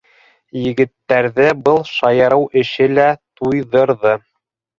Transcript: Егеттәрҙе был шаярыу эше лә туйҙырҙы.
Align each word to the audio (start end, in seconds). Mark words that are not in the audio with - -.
Егеттәрҙе 0.61 1.49
был 1.67 1.77
шаярыу 1.89 2.49
эше 2.63 2.89
лә 2.95 3.07
туйҙырҙы. 3.43 4.17